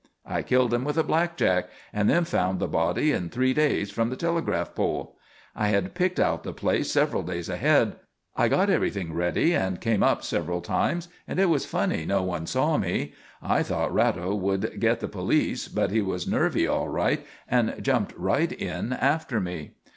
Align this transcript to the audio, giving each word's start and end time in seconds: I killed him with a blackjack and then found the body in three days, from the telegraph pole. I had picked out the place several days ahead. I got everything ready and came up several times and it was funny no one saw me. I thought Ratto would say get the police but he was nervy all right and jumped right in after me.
I 0.25 0.41
killed 0.41 0.73
him 0.73 0.83
with 0.83 0.97
a 0.97 1.03
blackjack 1.03 1.69
and 1.93 2.09
then 2.09 2.25
found 2.25 2.57
the 2.59 2.67
body 2.67 3.11
in 3.11 3.29
three 3.29 3.53
days, 3.53 3.91
from 3.91 4.09
the 4.09 4.15
telegraph 4.15 4.73
pole. 4.73 5.15
I 5.55 5.67
had 5.67 5.93
picked 5.93 6.19
out 6.19 6.41
the 6.41 6.53
place 6.53 6.91
several 6.91 7.21
days 7.21 7.49
ahead. 7.49 7.97
I 8.35 8.47
got 8.47 8.71
everything 8.71 9.13
ready 9.13 9.53
and 9.53 9.79
came 9.79 10.01
up 10.01 10.23
several 10.23 10.59
times 10.61 11.07
and 11.27 11.39
it 11.39 11.49
was 11.49 11.67
funny 11.67 12.03
no 12.07 12.23
one 12.23 12.47
saw 12.47 12.77
me. 12.79 13.13
I 13.43 13.61
thought 13.61 13.93
Ratto 13.93 14.33
would 14.33 14.63
say 14.71 14.77
get 14.77 15.01
the 15.01 15.07
police 15.07 15.67
but 15.67 15.91
he 15.91 16.01
was 16.01 16.27
nervy 16.27 16.65
all 16.67 16.89
right 16.89 17.23
and 17.47 17.75
jumped 17.79 18.17
right 18.17 18.51
in 18.51 18.93
after 18.93 19.39
me. 19.39 19.75